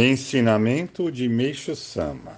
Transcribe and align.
Ensinamento 0.00 1.10
de 1.10 1.28
Meixo 1.28 1.74
Sama: 1.74 2.36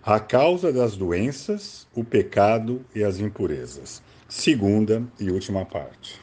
A 0.00 0.20
causa 0.20 0.72
das 0.72 0.96
doenças, 0.96 1.88
o 1.92 2.04
pecado 2.04 2.84
e 2.94 3.02
as 3.02 3.18
impurezas. 3.18 4.00
Segunda 4.28 5.02
e 5.18 5.28
última 5.28 5.64
parte. 5.64 6.20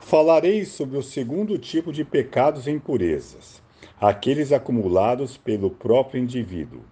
Falarei 0.00 0.66
sobre 0.66 0.98
o 0.98 1.02
segundo 1.02 1.56
tipo 1.56 1.90
de 1.90 2.04
pecados 2.04 2.66
e 2.66 2.72
impurezas, 2.72 3.62
aqueles 3.98 4.52
acumulados 4.52 5.38
pelo 5.38 5.70
próprio 5.70 6.22
indivíduo, 6.22 6.82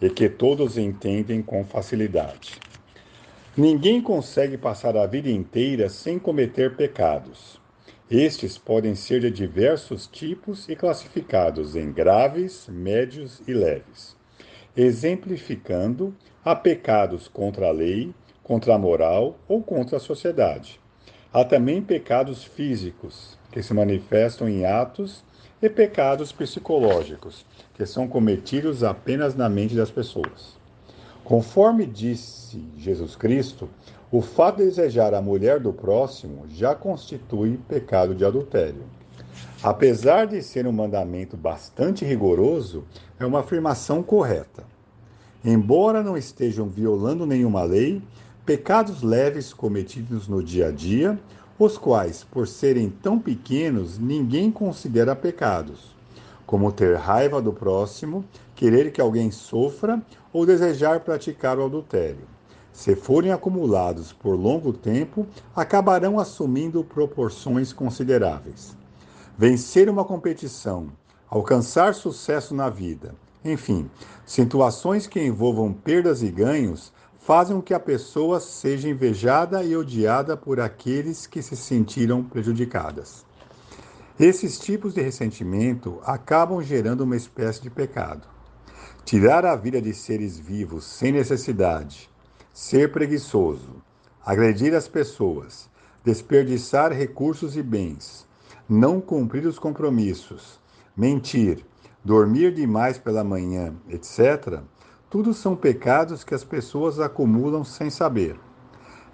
e 0.00 0.08
que 0.08 0.28
todos 0.28 0.78
entendem 0.78 1.42
com 1.42 1.64
facilidade. 1.64 2.60
Ninguém 3.56 4.00
consegue 4.00 4.56
passar 4.56 4.96
a 4.96 5.04
vida 5.04 5.30
inteira 5.30 5.88
sem 5.88 6.16
cometer 6.16 6.76
pecados. 6.76 7.57
Estes 8.10 8.56
podem 8.56 8.94
ser 8.94 9.20
de 9.20 9.30
diversos 9.30 10.06
tipos 10.06 10.66
e 10.66 10.74
classificados 10.74 11.76
em 11.76 11.92
graves, 11.92 12.66
médios 12.66 13.42
e 13.46 13.52
leves, 13.52 14.16
exemplificando 14.74 16.16
a 16.42 16.56
pecados 16.56 17.28
contra 17.28 17.68
a 17.68 17.70
lei, 17.70 18.14
contra 18.42 18.74
a 18.74 18.78
moral 18.78 19.36
ou 19.46 19.62
contra 19.62 19.98
a 19.98 20.00
sociedade. 20.00 20.80
Há 21.30 21.44
também 21.44 21.82
pecados 21.82 22.42
físicos, 22.44 23.36
que 23.52 23.62
se 23.62 23.74
manifestam 23.74 24.48
em 24.48 24.64
atos, 24.64 25.22
e 25.60 25.68
pecados 25.68 26.32
psicológicos, 26.32 27.44
que 27.74 27.84
são 27.84 28.08
cometidos 28.08 28.82
apenas 28.82 29.34
na 29.34 29.50
mente 29.50 29.74
das 29.74 29.90
pessoas. 29.90 30.56
Conforme 31.24 31.84
disse 31.84 32.64
Jesus 32.78 33.16
Cristo, 33.16 33.68
o 34.10 34.22
fato 34.22 34.56
de 34.56 34.64
desejar 34.64 35.12
a 35.12 35.20
mulher 35.20 35.60
do 35.60 35.70
próximo 35.70 36.46
já 36.48 36.74
constitui 36.74 37.60
pecado 37.68 38.14
de 38.14 38.24
adultério. 38.24 38.82
Apesar 39.62 40.26
de 40.26 40.40
ser 40.42 40.66
um 40.66 40.72
mandamento 40.72 41.36
bastante 41.36 42.06
rigoroso, 42.06 42.84
é 43.20 43.26
uma 43.26 43.40
afirmação 43.40 44.02
correta. 44.02 44.64
Embora 45.44 46.02
não 46.02 46.16
estejam 46.16 46.68
violando 46.68 47.26
nenhuma 47.26 47.64
lei, 47.64 48.00
pecados 48.46 49.02
leves 49.02 49.52
cometidos 49.52 50.26
no 50.26 50.42
dia 50.42 50.68
a 50.68 50.70
dia, 50.70 51.18
os 51.58 51.76
quais, 51.76 52.24
por 52.24 52.48
serem 52.48 52.88
tão 52.88 53.18
pequenos, 53.18 53.98
ninguém 53.98 54.50
considera 54.50 55.14
pecados, 55.14 55.94
como 56.46 56.72
ter 56.72 56.96
raiva 56.96 57.42
do 57.42 57.52
próximo, 57.52 58.24
querer 58.54 58.90
que 58.90 59.02
alguém 59.02 59.30
sofra 59.30 60.00
ou 60.32 60.46
desejar 60.46 61.00
praticar 61.00 61.58
o 61.58 61.66
adultério. 61.66 62.37
Se 62.72 62.94
forem 62.94 63.32
acumulados 63.32 64.12
por 64.12 64.34
longo 64.34 64.72
tempo, 64.72 65.26
acabarão 65.54 66.18
assumindo 66.18 66.84
proporções 66.84 67.72
consideráveis. 67.72 68.76
Vencer 69.36 69.88
uma 69.88 70.04
competição, 70.04 70.88
alcançar 71.28 71.94
sucesso 71.94 72.54
na 72.54 72.68
vida, 72.68 73.14
enfim, 73.44 73.90
situações 74.26 75.06
que 75.06 75.20
envolvam 75.20 75.72
perdas 75.72 76.22
e 76.22 76.28
ganhos 76.28 76.92
fazem 77.18 77.56
com 77.56 77.62
que 77.62 77.74
a 77.74 77.80
pessoa 77.80 78.40
seja 78.40 78.88
invejada 78.88 79.62
e 79.62 79.76
odiada 79.76 80.36
por 80.36 80.60
aqueles 80.60 81.26
que 81.26 81.42
se 81.42 81.56
sentiram 81.56 82.24
prejudicadas. 82.24 83.24
Esses 84.18 84.58
tipos 84.58 84.94
de 84.94 85.02
ressentimento 85.02 86.00
acabam 86.04 86.60
gerando 86.62 87.02
uma 87.02 87.16
espécie 87.16 87.62
de 87.62 87.70
pecado. 87.70 88.26
Tirar 89.04 89.44
a 89.44 89.54
vida 89.54 89.80
de 89.80 89.94
seres 89.94 90.38
vivos 90.38 90.84
sem 90.84 91.12
necessidade, 91.12 92.10
ser 92.60 92.90
preguiçoso, 92.90 93.76
agredir 94.26 94.74
as 94.74 94.88
pessoas, 94.88 95.70
desperdiçar 96.04 96.92
recursos 96.92 97.56
e 97.56 97.62
bens, 97.62 98.26
não 98.68 99.00
cumprir 99.00 99.46
os 99.46 99.60
compromissos, 99.60 100.58
mentir, 100.96 101.64
dormir 102.04 102.52
demais 102.52 102.98
pela 102.98 103.22
manhã, 103.22 103.76
etc., 103.88 104.58
tudo 105.08 105.32
são 105.32 105.54
pecados 105.54 106.24
que 106.24 106.34
as 106.34 106.42
pessoas 106.42 106.98
acumulam 106.98 107.62
sem 107.62 107.90
saber. 107.90 108.36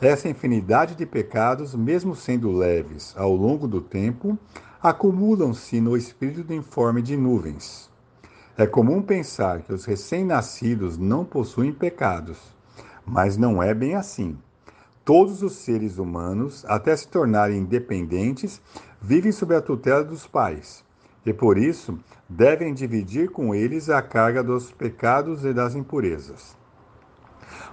Essa 0.01 0.27
infinidade 0.27 0.95
de 0.95 1.05
pecados, 1.05 1.75
mesmo 1.75 2.17
sendo 2.17 2.51
leves 2.51 3.15
ao 3.15 3.37
longo 3.37 3.69
do 3.69 3.83
tempo, 3.83 4.39
acumulam-se 4.83 5.83
no 5.83 5.99
espírito 5.99 6.51
em 6.51 6.63
forma 6.63 7.03
de 7.03 7.15
nuvens. 7.15 7.91
É 8.57 8.67
comum 8.67 9.03
pensar 9.03 9.61
que 9.61 9.73
os 9.75 9.85
recém-nascidos 9.85 10.97
não 10.97 11.27
possuem 11.27 11.75
pecados, 11.75 12.55
mas 13.07 13.37
não 13.37 13.63
é 13.63 13.75
bem 13.75 13.95
assim. 13.95 14.39
Todos 15.05 15.43
os 15.43 15.57
seres 15.57 15.99
humanos, 15.99 16.65
até 16.67 16.97
se 16.97 17.07
tornarem 17.09 17.59
independentes, 17.59 18.61
vivem 19.01 19.33
sob 19.33 19.55
a 19.55 19.61
tutela 19.61 20.03
dos 20.03 20.27
pais 20.27 20.85
e, 21.27 21.33
por 21.33 21.57
isso, 21.57 21.99
devem 22.29 22.75
dividir 22.75 23.31
com 23.31 23.55
eles 23.55 23.89
a 23.89 24.03
carga 24.03 24.43
dos 24.43 24.71
pecados 24.71 25.45
e 25.45 25.53
das 25.53 25.75
impurezas. 25.75 26.57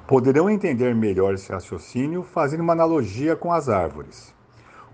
Poderão 0.08 0.50
entender 0.50 0.94
melhor 0.96 1.34
esse 1.34 1.52
raciocínio 1.52 2.24
fazendo 2.24 2.62
uma 2.62 2.74
analogia 2.74 3.36
com 3.36 3.54
as 3.54 3.70
árvores. 3.70 4.34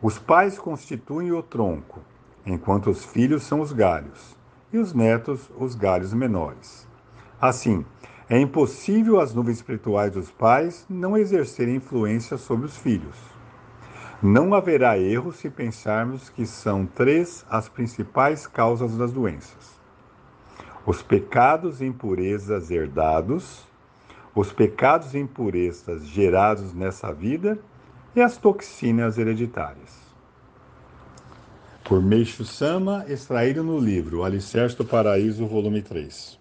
Os 0.02 0.20
pais 0.20 0.60
constituem 0.60 1.32
o 1.32 1.42
tronco, 1.42 2.02
enquanto 2.46 2.90
os 2.90 3.04
filhos 3.04 3.44
são 3.44 3.62
os 3.62 3.72
galhos 3.72 4.38
e 4.72 4.78
os 4.78 4.94
netos 4.94 5.50
os 5.58 5.74
galhos 5.74 6.14
menores. 6.14 6.88
Assim, 7.40 7.86
é 8.30 8.40
impossível 8.40 9.20
as 9.20 9.34
nuvens 9.34 9.58
espirituais 9.58 10.12
dos 10.12 10.30
pais 10.30 10.86
não 10.90 11.18
exercerem 11.18 11.76
influência 11.76 12.38
sobre 12.38 12.66
os 12.66 12.76
filhos. 12.78 13.16
Não 14.22 14.54
haverá 14.54 14.98
erro 14.98 15.32
se 15.32 15.50
pensarmos 15.50 16.30
que 16.30 16.46
são 16.46 16.86
três 16.86 17.46
as 17.50 17.70
principais 17.70 18.48
causas 18.48 18.98
das 18.98 19.12
doenças: 19.12 19.80
os 20.86 21.02
pecados 21.02 21.82
e 21.82 21.86
impurezas 21.86 22.72
herdados, 22.72 23.66
os 24.36 24.52
pecados 24.52 25.14
e 25.14 25.20
impurezas 25.20 26.06
gerados 26.06 26.74
nessa 26.74 27.14
vida 27.14 27.60
e 28.16 28.22
as 28.22 28.38
toxinas 28.38 29.18
hereditárias 29.18 30.08
por 31.88 32.02
Meixo 32.02 32.44
Sama, 32.44 33.06
extraído 33.08 33.64
no 33.64 33.80
livro 33.80 34.26
Alicerce 34.26 34.76
do 34.76 34.84
Paraíso, 34.84 35.48
volume 35.48 35.82
3. 35.82 36.38